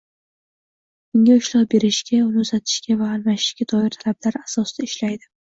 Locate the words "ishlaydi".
4.93-5.33